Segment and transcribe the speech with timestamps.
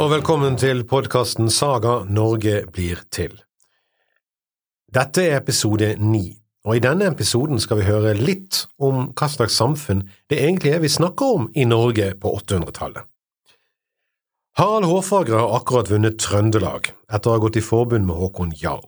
[0.00, 3.34] og velkommen til podkasten Saga Norge blir til.
[4.88, 9.58] Dette er episode ni, og i denne episoden skal vi høre litt om hva slags
[9.60, 13.04] samfunn det egentlig er vi snakker om i Norge på 800-tallet.
[14.56, 18.86] Harald Hårfagre har akkurat vunnet Trøndelag, etter å ha gått i forbund med Håkon Jarl.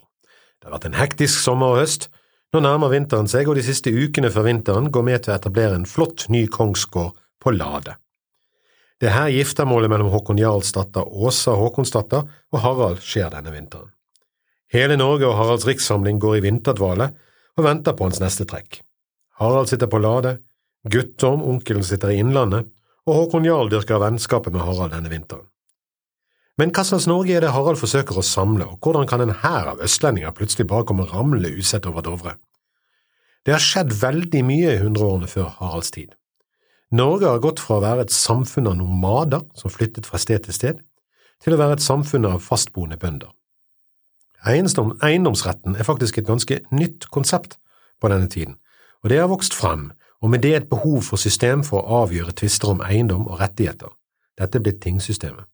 [0.63, 2.08] Det har vært en hektisk sommer og høst,
[2.57, 5.77] nå nærmer vinteren seg, og de siste ukene før vinteren går med til å etablere
[5.77, 7.99] en flott ny kongsgård på Lade.
[9.03, 12.23] Det er her giftermålet mellom Håkon Jarls datter Åsa Håkonsdatter
[12.55, 13.89] og Harald skjer denne vinteren.
[14.71, 17.09] Hele Norge og Haralds rikssamling går i vinterdvale
[17.59, 18.79] og venter på hans neste trekk.
[19.43, 20.37] Harald sitter på Lade,
[20.87, 22.71] Guttorm, onkelen, sitter i Innlandet,
[23.03, 25.49] og Håkon Jarl dyrker vennskapet med Harald denne vinteren.
[26.63, 29.75] Men hva slags Norge er det Harald forsøker å samle, og hvordan kan en hær
[29.75, 32.39] av østlendinger plutselig bare komme ramlende usett over Dovre?
[33.42, 36.14] Det har skjedd veldig mye i hundreårene før Haralds tid.
[36.92, 40.52] Norge har gått fra å være et samfunn av nomader som flyttet fra sted til
[40.52, 40.82] sted,
[41.40, 43.30] til å være et samfunn av fastboende bønder.
[44.44, 47.56] Eiendom, eiendomsretten er faktisk et ganske nytt konsept
[48.02, 48.58] på denne tiden,
[49.00, 49.88] og det har vokst frem,
[50.20, 53.88] og med det et behov for system for å avgjøre tvister om eiendom og rettigheter.
[54.38, 55.48] Dette er blitt tingsystemet.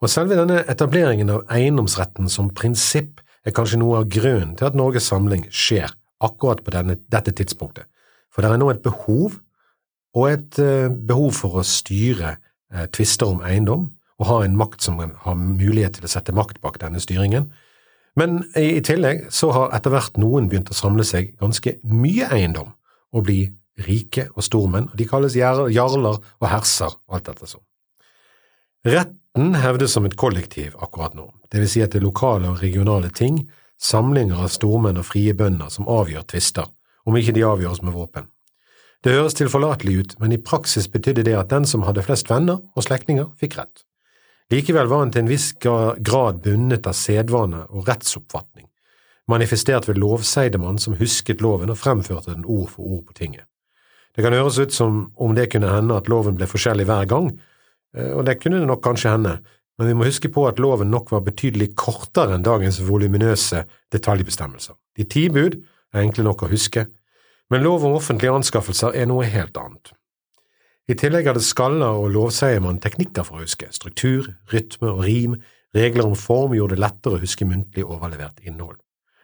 [0.00, 4.78] Og selve denne etableringen av eiendomsretten som prinsipp er kanskje noe av grunnen til at
[4.78, 5.90] Norges samling skjer
[6.22, 7.90] akkurat på denne, dette tidspunktet,
[8.30, 9.40] for det er nå et behov
[10.16, 13.88] og et eh, behov for å styre eh, tvister om eiendom,
[14.20, 17.48] og ha en makt som har mulighet til å sette makt bak denne styringen.
[18.18, 22.74] Men i tillegg så har etter hvert noen begynt å samle seg ganske mye eiendom
[23.16, 23.40] og bli
[23.86, 27.64] rike og stormenn, og de kalles jarler og herser alt dette sånn.
[28.84, 32.60] Retten hevdes som et kollektiv akkurat nå, det vil si at det er lokale og
[32.60, 33.42] regionale ting,
[33.80, 36.68] samlinger av stormenn og frie bønder som avgjør tvister,
[37.08, 38.28] om ikke de avgjøres med våpen.
[39.00, 42.60] Det høres tilforlatelig ut, men i praksis betydde det at den som hadde flest venner
[42.76, 43.86] og slektninger, fikk rett.
[44.52, 48.66] Likevel var han til en viss grad bundet av sedvane og rettsoppfatning,
[49.30, 53.46] manifestert ved lovseidemann som husket loven og fremførte den ord for ord på tinget.
[54.12, 57.30] Det kan høres ut som om det kunne hende at loven ble forskjellig hver gang,
[57.96, 59.38] eh, og det kunne det nok kanskje hende,
[59.78, 63.62] men vi må huske på at loven nok var betydelig kortere enn dagens voluminøse
[63.94, 64.76] detaljbestemmelser.
[64.98, 65.56] De ti bud
[65.94, 66.84] er enkle nok å huske,
[67.50, 69.92] men lov om offentlige anskaffelser er noe helt annet.
[70.90, 75.36] I tillegg hadde skaller og lovseier teknikker for å huske, struktur, rytme og rim,
[75.74, 78.78] regler om form gjorde det lettere å huske muntlig overlevert innhold.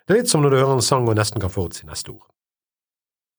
[0.07, 2.27] Det er litt som når du hører en sang og nesten kan forutsi neste ord.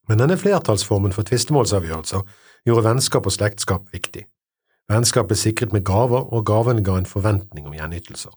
[0.07, 2.23] Men denne flertallsformen for tvistemålsavgjørelser
[2.67, 4.25] gjorde vennskap og slektskap viktig.
[4.91, 8.31] Vennskap ble sikret med gaver, og gavene ga en forventning om gjenytelser.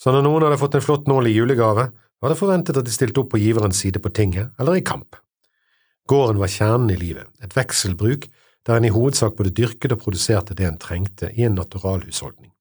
[0.00, 2.94] Så når noen hadde fått en flott nål i julegave, var det forventet at de
[2.94, 5.16] stilte opp på giverens side på tinget eller i kamp.
[6.08, 8.26] Gården var kjernen i livet, et vekselbruk
[8.66, 12.52] der en i hovedsak både dyrket og produserte det en trengte i en naturalhusholdning.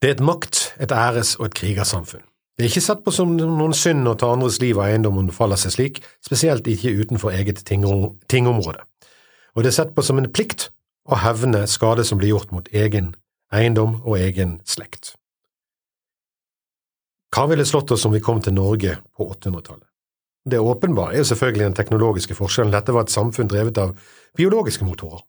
[0.00, 2.24] Det er et makt-, et æres- og et krigersamfunn.
[2.56, 5.28] Det er ikke sett på som noen synd å ta andres liv og eiendom om
[5.28, 8.84] det faller seg slik, spesielt ikke utenfor eget tingområde,
[9.56, 10.68] og det er sett på som en plikt
[11.08, 13.14] å hevne skade som blir gjort mot egen
[13.52, 15.14] eiendom og egen slekt.
[17.30, 19.89] Hva ville slått oss om vi kom til Norge på 800-tallet?
[20.48, 22.72] Det åpenbare er selvfølgelig den teknologiske forskjellen.
[22.72, 23.92] Dette var et samfunn drevet av
[24.38, 25.20] biologiske motorer.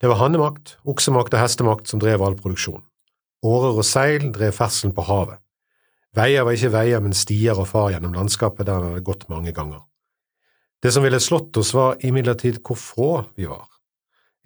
[0.00, 2.80] Det var hannemakt, oksemakt og hestemakt som drev all produksjon.
[3.44, 5.38] Årer og seil drev ferdselen på havet.
[6.16, 9.52] Veier var ikke veier, men stier og far gjennom landskapet der han hadde gått mange
[9.52, 9.84] ganger.
[10.82, 13.66] Det som ville slått oss, var imidlertid hvor få vi var.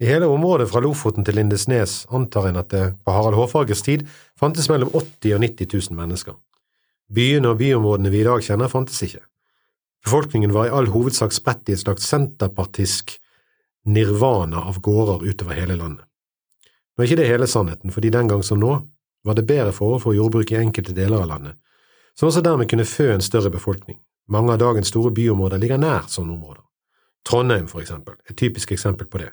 [0.01, 4.03] I hele området fra Lofoten til Lindesnes antar en at det på Harald Hårfagres tid
[4.39, 6.35] fantes mellom 80 og 90 000 mennesker.
[7.13, 9.21] Byene og byområdene vi i dag kjenner, fantes ikke.
[10.03, 13.15] Befolkningen var i all hovedsak spredt i et slags senterpartisk
[13.85, 16.05] nirvana av gårder utover hele landet.
[16.93, 18.75] Nå er ikke det hele sannheten, fordi den gang som nå
[19.23, 21.55] var det bedre forhold for jordbruk i enkelte deler av landet,
[22.19, 23.97] som også dermed kunne fø en større befolkning.
[24.27, 26.61] Mange av dagens store byområder ligger nær sånne områder.
[27.27, 29.31] Trondheim, for eksempel, et typisk eksempel på det.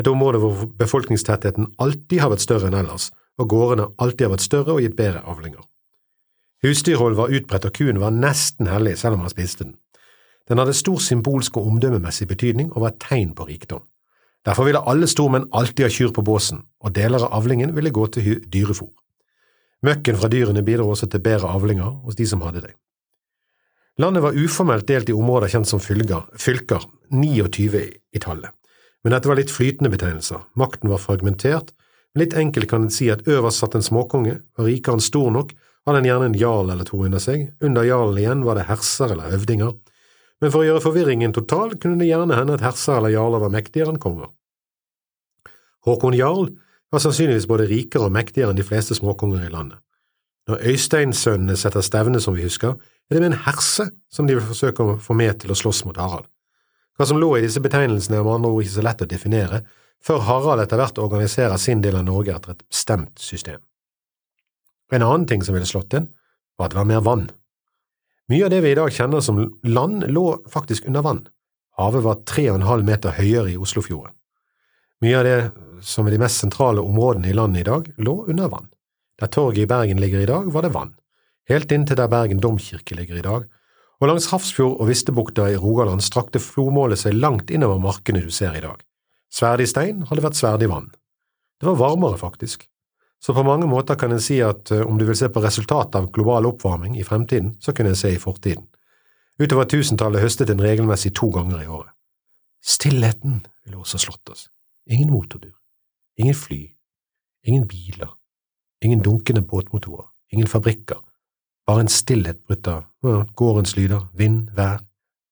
[0.00, 4.46] Et område hvor befolkningstettheten alltid har vært større enn ellers, og gårdene alltid har vært
[4.46, 5.64] større og gitt bedre avlinger.
[6.64, 9.76] Husdyrhold var utbredt, og kuen var nesten hellig selv om han spiste den.
[10.50, 13.84] Den hadde stor symbolsk og omdømmemessig betydning og var et tegn på rikdom.
[14.46, 18.06] Derfor ville alle stormenn alltid ha kyr på båsen, og deler av avlingen ville gå
[18.10, 18.90] til dyrefòr.
[19.86, 22.72] Møkken fra dyrene bidro også til bedre avlinger hos de som hadde det.
[24.00, 27.82] Landet var uformelt delt i områder kjent som fylker, fylker 29
[28.16, 28.50] i tallet,
[29.04, 31.74] men dette var litt flytende betegnelser, makten var fragmentert,
[32.14, 35.52] men litt enkelt kan en si at øverst satt en småkonge, var rikeren stor nok,
[35.86, 39.12] hadde en gjerne en jarl eller to under seg, under jarlen igjen var det herser
[39.12, 39.76] eller høvdinger,
[40.40, 43.52] men for å gjøre forvirringen total kunne det gjerne hende at herser eller jarler var
[43.52, 44.30] mektigere enn konger.
[45.86, 46.50] Håkon Jarl
[46.92, 49.78] var sannsynligvis både rikere og mektigere enn de fleste småkonger i landet.
[50.48, 52.74] Når Øysteinsønnene setter stevne, som vi husker,
[53.10, 55.84] er det med en herse som de vil forsøke å få med til å slåss
[55.86, 56.26] mot Harald.
[56.98, 59.62] Hva som lå i disse betegnelsene er med andre ord ikke så lett å definere,
[60.04, 63.60] før Harald etter hvert organiserer sin del av Norge etter et bestemt system.
[64.90, 66.08] En annen ting som ville slått inn,
[66.58, 67.28] var at det var mer vann.
[68.30, 71.24] Mye av det vi i dag kjenner som land, lå faktisk under vann.
[71.74, 74.14] Havet var tre og en halv meter høyere i Oslofjorden.
[75.02, 75.38] Mye av det
[75.82, 78.68] som er de mest sentrale områdene i landet i dag, lå under vann.
[79.18, 80.94] Der torget i Bergen ligger i dag, var det vann,
[81.50, 83.48] helt inntil der Bergen domkirke ligger i dag,
[83.98, 88.54] og langs Hafrsfjord og Vistebukta i Rogaland strakte flomålet seg langt innover markene du ser
[88.54, 88.78] i dag.
[89.34, 90.92] Sverdig stein hadde vært sverdig vann.
[91.58, 92.68] Det var varmere, faktisk.
[93.20, 95.98] Så på mange måter kan en si at eh, om du vil se på resultatet
[95.98, 98.64] av global oppvarming i fremtiden, så kunne en se i fortiden.
[99.40, 101.92] Utover tusentallet høstet en regelmessig to ganger i året.
[102.64, 104.48] Stillheten ville også slått oss.
[104.90, 105.54] Ingen motordur,
[106.16, 106.62] ingen fly,
[107.44, 108.16] ingen biler,
[108.84, 111.00] ingen dunkende båtmotorer, ingen fabrikker,
[111.66, 112.84] bare en stillhet brutt av
[113.36, 114.80] gårdens lyder, vind, vær,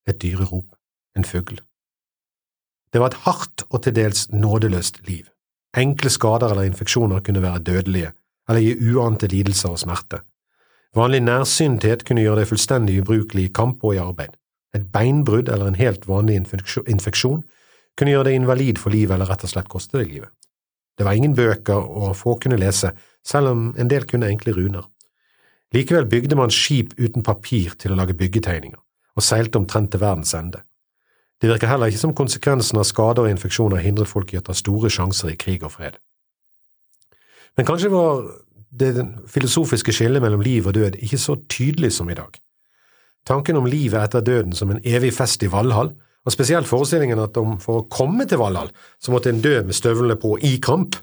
[0.08, 0.76] et dyrerop,
[1.16, 1.58] en fugl.
[2.92, 5.26] Det var et hardt og til dels nådeløst liv.
[5.78, 8.10] Enkle skader eller infeksjoner kunne være dødelige,
[8.48, 10.22] eller gi uante lidelser og smerte.
[10.96, 14.34] Vanlig nærsynthet kunne gjøre deg fullstendig ubrukelig i kamp og i arbeid.
[14.74, 17.44] Et beinbrudd eller en helt vanlig infeksjon
[17.98, 20.32] kunne gjøre deg invalid for livet eller rett og slett koste deg livet.
[20.98, 22.90] Det var ingen bøker, og få kunne lese,
[23.22, 24.88] selv om en del kunne enkle runer.
[25.74, 28.80] Likevel bygde man skip uten papir til å lage byggetegninger,
[29.14, 30.64] og seilte omtrent til verdens ende.
[31.38, 34.56] Det virker heller ikke som konsekvensen av skader og infeksjoner hindret folk i å ta
[34.56, 35.98] store sjanser i krig og fred.
[37.58, 38.24] Men kanskje var
[38.78, 42.34] det filosofiske skillet mellom liv og død ikke så tydelig som i dag.
[43.26, 45.92] Tanken om livet etter døden som en evig fest i Valhall,
[46.26, 48.70] og spesielt forestillingen at om for å komme til Valhall
[49.00, 50.98] så måtte en dø med støvlene på i kamp,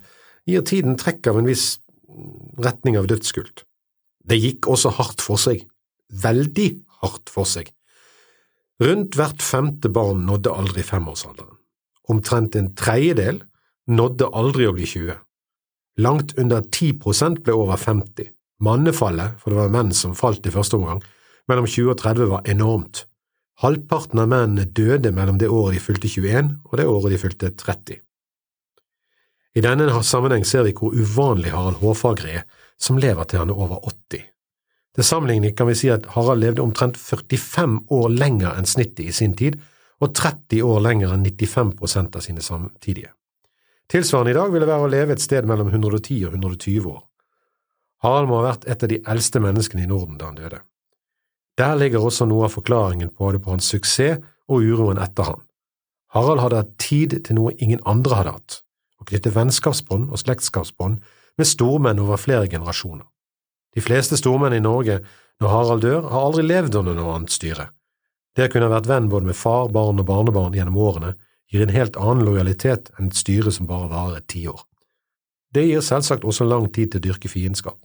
[0.46, 1.80] gir tiden trekk av en viss
[2.62, 3.64] retning av dødskult.
[4.26, 5.64] Det gikk også hardt for seg,
[6.24, 6.70] veldig
[7.02, 7.72] hardt for seg,
[8.84, 11.54] Rundt hvert femte barn nådde aldri femårsalderen.
[12.12, 13.40] Omtrent en tredjedel
[13.88, 15.16] nådde aldri å bli 20.
[16.04, 18.28] Langt under 10 prosent ble over 50.
[18.66, 21.00] Mannefallet, for det var menn som falt i første omgang,
[21.48, 23.06] mellom 20 og 30 var enormt.
[23.64, 27.52] Halvparten av mennene døde mellom det året de fylte 21 og det året de fylte
[27.56, 28.02] 30.
[29.56, 33.62] I denne sammenheng ser vi hvor uvanlig Harald Hårfagre er, som lever til han er
[33.64, 34.26] over 80.
[34.96, 39.16] Til sammenligning kan vi si at Harald levde omtrent 45 år lenger enn snittet i
[39.16, 39.58] sin tid,
[40.00, 43.12] og 30 år lenger enn 95% av sine samtidige.
[43.92, 47.04] Tilsvarende i dag ville være å leve et sted mellom 110 og 120 år.
[48.04, 50.62] Harald må ha vært et av de eldste menneskene i Norden da han døde.
[51.60, 55.42] Der ligger også noe av forklaringen både på hans suksess og uroen etter han.
[56.16, 58.58] Harald hadde hatt tid til noe ingen andre hadde hatt,
[59.00, 61.02] å knytte vennskapsbånd og slektskapsbånd
[61.36, 63.08] med stormenn over flere generasjoner.
[63.76, 65.02] De fleste stormenn i Norge,
[65.42, 67.70] når Harald dør, har aldri levd under noe annet styre.
[68.36, 71.14] Det å kunne ha vært venn både med far, barn og barnebarn gjennom årene
[71.52, 74.64] gir en helt annen lojalitet enn et styre som bare varer et tiår.
[75.56, 77.78] Det gir selvsagt også lang tid til å dyrke fiendskap.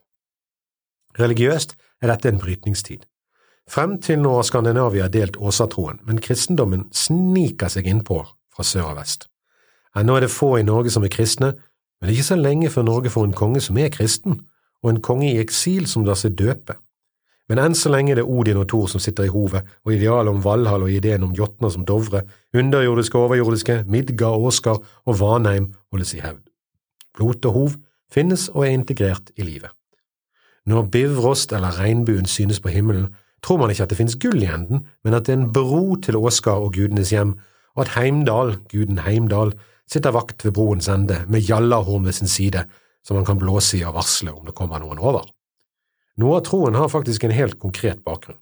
[1.19, 3.05] Religiøst er dette en brytningstid.
[3.71, 8.99] Frem til nå har Skandinavia delt åsatroen, men kristendommen sniker seg innpå fra sør og
[8.99, 9.29] vest.
[9.95, 11.53] Ennå er det få i Norge som er kristne,
[11.99, 14.41] men det er ikke så lenge før Norge får en konge som er kristen,
[14.83, 16.77] og en konge i eksil som lar seg døpe.
[17.51, 20.31] Men enn så lenge det er Odin og Thor som sitter i hovet, og idealet
[20.31, 22.23] om Valhall og ideen om jotner som Dovre,
[22.55, 26.45] underjordiske og overjordiske, Midgard, Åsgard og Vanheim holdes i hevd.
[27.19, 27.75] Blot og hov
[28.15, 29.73] finnes og er integrert i livet.
[30.71, 33.09] Når Bivrost eller regnbuen synes på himmelen,
[33.43, 35.97] tror man ikke at det finnes gull i enden, men at det er en bro
[35.97, 37.35] til Åsgard og gudenes hjem,
[37.75, 39.57] og at Heimdal, guden Heimdal,
[39.91, 42.63] sitter vakt ved broens ende med Jallarhorn ved sin side,
[43.07, 45.27] som man kan blåse i og varsle om det kommer noen over.
[46.21, 48.39] Noe av troen har faktisk en helt konkret bakgrunn.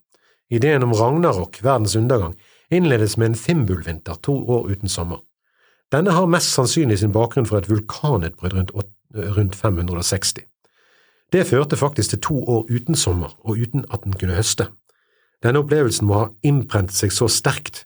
[0.51, 2.35] Ideen om Ragnarok, verdens undergang,
[2.71, 5.21] innledes med en Fimbulvinter to år uten sommer.
[5.93, 8.73] Denne har mest sannsynlig sin bakgrunn fra et vulkanutbrudd rundt,
[9.37, 10.45] rundt 560.
[11.33, 14.69] Det førte faktisk til to år uten sommer og uten at den kunne høste.
[15.45, 17.85] Denne opplevelsen må ha innprentet seg så sterkt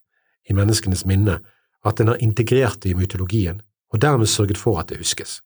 [0.48, 1.40] i menneskenes minne
[1.84, 3.60] at den har integrert det i mytologien,
[3.90, 5.40] og dermed sørget for at det huskes.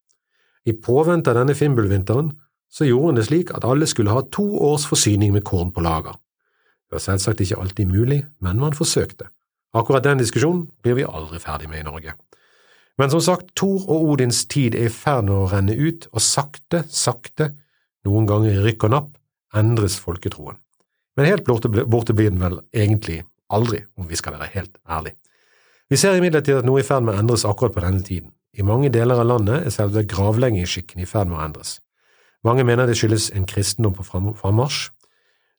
[0.67, 2.33] I påvente av denne fimbulvinteren
[2.73, 5.85] så gjorde han det slik at alle skulle ha to års forsyning med korn på
[5.85, 6.19] lager.
[6.87, 9.29] Det var selvsagt ikke alltid mulig, men man forsøkte.
[9.77, 12.15] Akkurat den diskusjonen blir vi aldri ferdig med i Norge.
[12.99, 16.23] Men som sagt, Thor og Odins tid er i ferd med å renne ut, og
[16.25, 17.51] sakte, sakte,
[18.07, 19.11] noen ganger i rykk og napp,
[19.57, 20.57] endres folketroen.
[21.17, 25.19] Men helt borte, borte blir den vel egentlig aldri, om vi skal være helt ærlige.
[25.91, 28.33] Vi ser imidlertid at noe er i ferd med å endres akkurat på denne tiden.
[28.57, 31.79] I mange deler av landet er selve gravleggingsskikken i ferd med å endres.
[32.47, 34.91] Mange mener det skyldes en kristendom på frammarsj.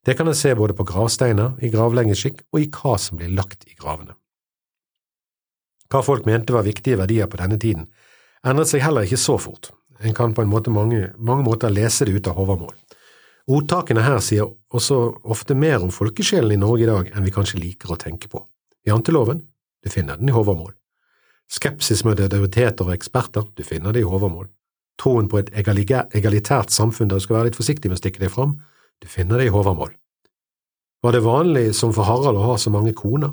[0.07, 3.67] Det kan en se både på gravsteiner, i gravleggingsskikk og i hva som blir lagt
[3.67, 4.15] i gravene.
[5.91, 7.85] Hva folk mente var viktige verdier på denne tiden,
[8.43, 9.71] endret seg heller ikke så fort.
[9.99, 12.73] En kan på en måte mange, mange måter lese det ut av Håvamål.
[13.47, 17.61] Ordtakene her sier også ofte mer om folkesjelen i Norge i dag enn vi kanskje
[17.61, 18.41] liker å tenke på.
[18.87, 19.39] Janteloven,
[19.83, 20.73] du finner den i Håvamål.
[21.47, 24.49] Skepsis med autoriteter og eksperter, du finner det i Håvamål.
[24.99, 28.33] Troen på et egalitært samfunn der du skal være litt forsiktig med å stikke deg
[28.33, 28.57] fram,
[28.99, 29.93] du finner det i Håvamål.
[31.05, 33.31] Var det vanlig som for Harald å ha så mange koner?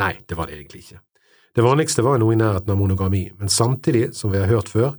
[0.00, 1.02] Nei, det var det egentlig ikke.
[1.52, 4.94] Det vanligste var noe i nærheten av monogami, men samtidig, som vi har hørt før,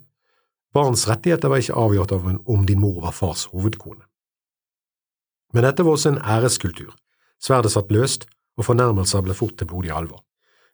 [0.74, 4.06] barns rettigheter var ikke avgjort av om din mor var fars hovedkone.
[5.54, 6.94] Men dette var også en æreskultur.
[7.42, 8.28] Sverdet satt løst,
[8.58, 10.22] og fornærmelser ble fort til blodig alvor.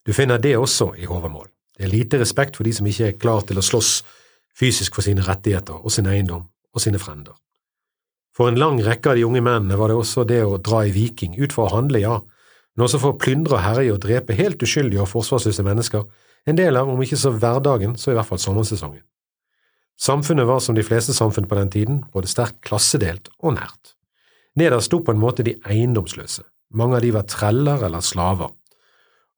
[0.03, 1.47] Du finner det også i Håvamål.
[1.79, 4.01] Det er lite respekt for de som ikke er klar til å slåss
[4.59, 6.43] fysisk for sine rettigheter og sin eiendom
[6.75, 7.37] og sine frender.
[8.35, 10.91] For en lang rekke av de unge mennene var det også det å dra i
[10.91, 12.17] viking, ut for å handle, ja,
[12.75, 16.03] men også for å plyndre og herje og drepe helt uskyldige og forsvarsløse mennesker,
[16.47, 19.03] en del av, om ikke så hverdagen, så i hvert fall sommersesongen.
[19.99, 23.95] Samfunnet var som de fleste samfunn på den tiden, både sterkt klassedelt og nært.
[24.59, 26.43] Nederst sto på en måte de eiendomsløse,
[26.75, 28.51] mange av de var treller eller slaver.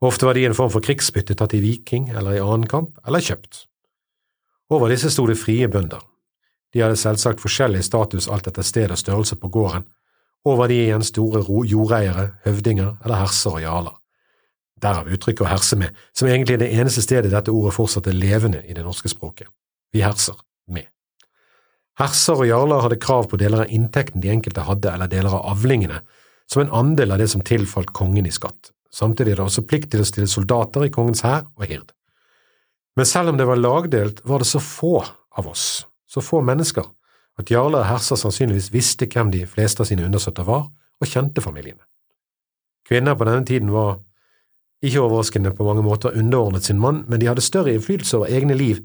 [0.01, 3.21] Ofte var de en form for krigsbytte tatt i viking eller i annen kamp, eller
[3.21, 3.67] kjøpt.
[4.73, 6.01] Over disse sto det frie bønder.
[6.73, 9.85] De hadde selvsagt forskjellig status alt etter sted og størrelse på gården,
[10.47, 13.97] over de igjen store jordeiere, høvdinger eller herser og jarler.
[14.81, 18.17] Derav uttrykket å herse med, som egentlig er det eneste stedet dette ordet fortsatt er
[18.17, 19.51] levende i det norske språket.
[19.93, 20.39] Vi herser
[20.71, 20.87] med.
[22.01, 25.45] Herser og jarler hadde krav på deler av inntekten de enkelte hadde eller deler av
[25.53, 26.01] avlingene,
[26.49, 28.71] som en andel av det som tilfalt kongen i skatt.
[28.91, 31.93] Samtidig er det også plikt til å stille soldater i kongens hær og hird.
[32.99, 34.97] Men selv om det var lagdelt, var det så få
[35.39, 36.83] av oss, så få mennesker,
[37.39, 40.67] at jarler og herser sannsynligvis visste hvem de fleste av sine undersåtter var,
[41.01, 41.81] og kjente familiene.
[42.87, 44.01] Kvinner på denne tiden var
[44.83, 48.57] ikke overraskende på mange måter underordnet sin mann, men de hadde større innflytelse over egne
[48.57, 48.81] liv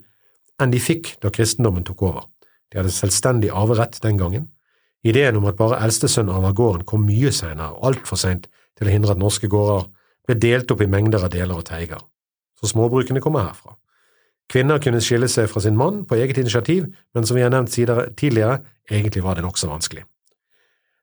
[0.62, 2.28] enn de fikk da kristendommen tok over.
[2.70, 4.46] De hadde selvstendig arverett den gangen.
[5.04, 8.48] Ideen om at bare eldstesønn arver gården kom mye senere, altfor seint
[8.78, 9.88] til å hindre at norske gårder
[10.26, 12.02] ble delt opp i mengder av deler og teiger.
[12.58, 13.76] Så småbrukene kommer herfra.
[14.50, 17.72] Kvinner kunne skille seg fra sin mann på eget initiativ, men som vi har nevnt
[17.74, 20.04] tidligere, egentlig var det nokså vanskelig.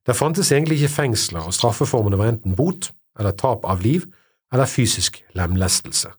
[0.08, 4.08] Det fantes egentlig ikke fengsler, og straffeformene var enten bot eller tap av liv
[4.54, 6.12] eller fysisk lemlestelse.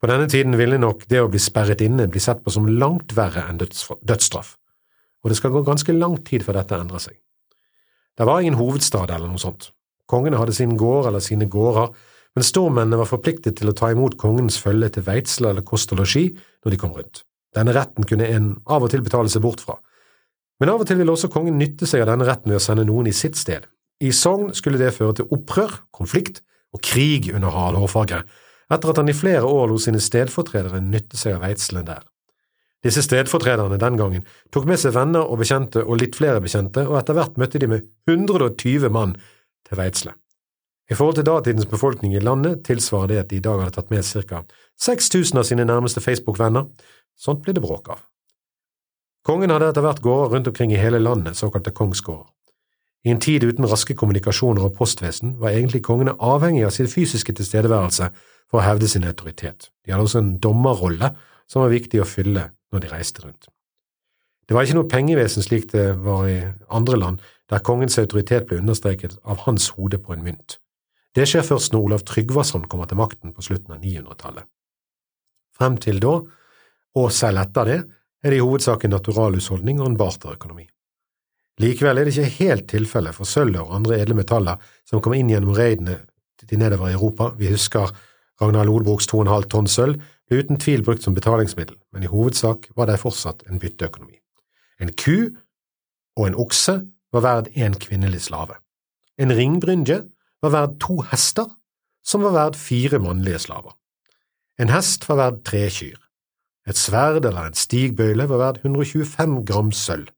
[0.00, 3.14] På denne tiden ville nok det å bli sperret inne bli sett på som langt
[3.16, 4.56] verre enn dødsstraff,
[5.22, 7.16] og det skal gå ganske lang tid før dette endrer seg.
[8.16, 9.70] Det var ingen hovedstad eller noe sånt.
[10.06, 11.90] Kongene hadde sin gård eller sine gårder
[12.36, 16.02] men stormennene var forpliktet til å ta imot kongens følge til Veitsla eller kost og
[16.02, 17.22] losji når de kom rundt.
[17.56, 19.78] Denne retten kunne en av og til betale seg bort fra.
[20.60, 22.84] Men av og til ville også kongen nytte seg av denne retten ved å sende
[22.84, 23.64] noen i sitt sted.
[24.04, 26.42] I Sogn skulle det føre til opprør, konflikt
[26.76, 28.20] og krig under Harald Hårfagre,
[28.68, 32.04] etter at han i flere år lot sine stedfortredere nytte seg av Veitslen der.
[32.84, 37.00] Disse stedfortrederne den gangen tok med seg venner og bekjente og litt flere bekjente, og
[37.00, 39.16] etter hvert møtte de med 120 mann
[39.66, 40.12] til Veitsle.
[40.90, 43.90] I forhold til datidens befolkning i landet tilsvarer det at de i dag hadde tatt
[43.90, 44.42] med ca.
[44.78, 46.68] 6000 av sine nærmeste Facebook-venner.
[47.18, 48.04] Sånt blir det bråk av.
[49.26, 52.28] Kongen hadde etter hvert gårder rundt omkring i hele landet, såkalte kongsgårder.
[53.06, 57.34] I en tid uten raske kommunikasjoner og postvesen var egentlig kongene avhengig av sin fysiske
[57.38, 58.10] tilstedeværelse
[58.50, 59.70] for å hevde sin autoritet.
[59.84, 61.12] De hadde også en dommerrolle
[61.50, 63.48] som var viktig å fylle når de reiste rundt.
[64.46, 66.38] Det var ikke noe pengevesen slik det var i
[66.70, 67.18] andre land,
[67.50, 70.58] der kongens autoritet ble understreket av hans hode på en mynt.
[71.16, 74.44] Det skjer først når Olav Tryggvason kommer til makten på slutten av 900-tallet.
[75.56, 76.18] Frem til da,
[77.00, 77.76] og selv etter det,
[78.20, 80.66] er det i hovedsak en naturalhusholdning og en barterøkonomi.
[81.62, 85.30] Likevel er det ikke helt tilfelle for sølvet og andre edle metaller som kommer inn
[85.32, 86.02] gjennom raidene
[86.42, 87.30] til nedover i Europa.
[87.38, 87.94] Vi husker
[88.42, 92.90] Ragnar Lodbroks 2,5 tonn sølv ble uten tvil brukt som betalingsmiddel, men i hovedsak var
[92.90, 94.18] det fortsatt en bytteøkonomi.
[94.84, 95.32] En ku
[96.18, 96.76] og en okse
[97.14, 98.58] var verd en kvinnelig slave.
[99.16, 100.02] En ringbrynje
[100.42, 101.48] var verd to hester,
[102.04, 103.76] som var verd fire mannlige slaver.
[104.58, 105.98] En hest var verd tre kyr.
[106.66, 110.08] Et sverd eller en stigbøyle var verd 125 gram sølv.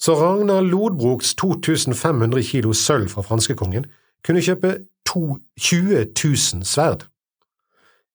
[0.00, 3.84] Så Ragnar Lodbroks 2500 kilo sølv fra franskekongen
[4.24, 7.04] kunne kjøpe 20 000 sverd.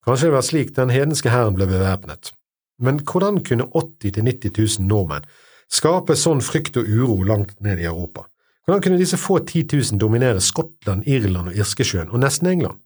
[0.05, 2.31] Kanskje det var slik den hedenske hæren ble bevæpnet.
[2.79, 5.27] Men hvordan kunne 80 000–90 000 nordmenn
[5.71, 8.25] skape sånn frykt og uro langt ned i Europa?
[8.65, 12.79] Hvordan kunne disse få 10 000 dominere Skottland, Irland og Irskesjøen, og nesten England?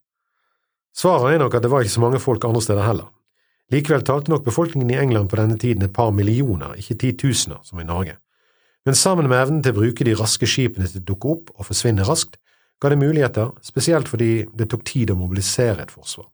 [0.96, 3.08] Svaret er nok at det var ikke så mange folk andre steder heller.
[3.72, 7.80] Likevel talte nok befolkningen i England på denne tiden et par millioner, ikke titusener, som
[7.80, 8.18] i Norge.
[8.86, 11.68] Men sammen med evnen til å bruke de raske skipene til å dukke opp og
[11.70, 12.36] forsvinne raskt,
[12.82, 16.28] ga det muligheter, spesielt fordi det tok tid å mobilisere et forsvar.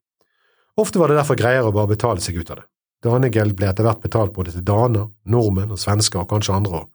[0.82, 2.68] Ofte var det derfor greiere å bare betale seg ut av det.
[3.06, 6.90] Danegeld ble etter hvert betalt både til daner, nordmenn og svensker og kanskje andre òg.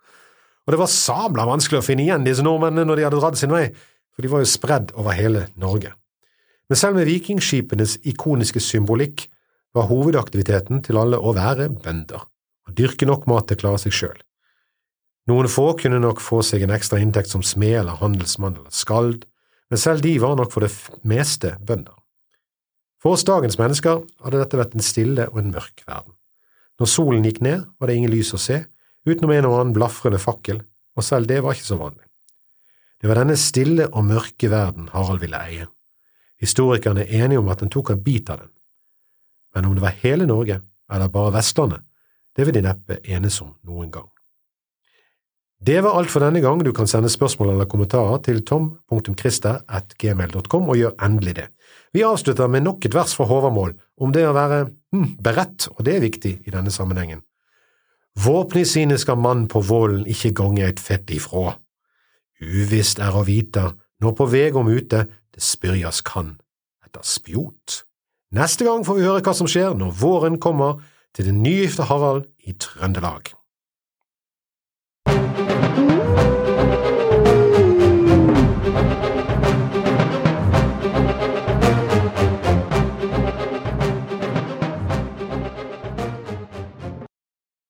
[0.71, 3.51] Og det var sabla vanskelig å finne igjen disse nordmennene når de hadde dratt sin
[3.51, 3.73] vei,
[4.15, 5.91] for de var jo spredd over hele Norge.
[6.71, 9.25] Men selv med vikingskipenes ikoniske symbolikk
[9.75, 13.99] var hovedaktiviteten til alle å være bønder, og dyrke nok mat til å klare seg
[13.99, 14.23] sjøl.
[15.27, 19.27] Noen få kunne nok få seg en ekstra inntekt som smed eller handelsmann eller skald,
[19.75, 20.71] men selv de var nok for det
[21.03, 21.99] meste bønder.
[23.03, 26.15] For oss dagens mennesker hadde dette vært en stille og en mørk verden.
[26.79, 28.69] Når solen gikk ned, var det ingen lys å se,
[29.09, 30.59] utenom en og annen blafrende fakkel,
[30.97, 32.05] og selv det var ikke så vanlig.
[33.01, 35.67] Det var denne stille og mørke verden Harald ville eie.
[36.41, 38.51] Historikerne er enige om at han tok en bit av den.
[39.55, 40.57] Men om det var hele Norge,
[40.93, 41.83] eller bare Vestlandet,
[42.37, 44.09] det vil de neppe enes om noen gang.
[45.61, 46.63] Det var alt for denne gang.
[46.65, 51.49] Du kan sende spørsmål eller kommentarer til tom.christer.gmail.com, og gjør endelig det.
[51.93, 54.59] Vi avslutter med nok et vers fra Håvamål om det å være
[54.95, 57.21] hm, beredt, og det er viktig i denne sammenhengen.
[58.19, 61.55] Våpni sine skal mannen på volden ikke gange et fett ifra.
[62.41, 66.35] Uvisst er å vite, når på vei om ute, det spyrjas kan,
[66.85, 67.85] etter spjot.
[68.35, 70.81] Neste gang får vi høre hva som skjer når våren kommer
[71.15, 73.35] til den nygifte Harald i Trøndelag.